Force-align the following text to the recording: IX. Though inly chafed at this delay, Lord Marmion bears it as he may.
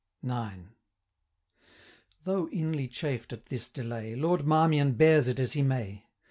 IX. 0.23 0.61
Though 2.23 2.47
inly 2.49 2.87
chafed 2.87 3.33
at 3.33 3.45
this 3.49 3.69
delay, 3.69 4.15
Lord 4.15 4.47
Marmion 4.47 4.93
bears 4.93 5.27
it 5.27 5.39
as 5.39 5.51
he 5.53 5.61
may. 5.61 6.05